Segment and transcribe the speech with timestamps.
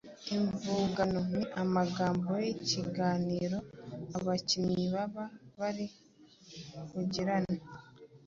[0.35, 3.57] Imvugano: Ni amagambo y’ikiganiro
[4.17, 5.25] abakinnyi baba
[5.59, 5.85] bari
[6.89, 7.57] bugirane.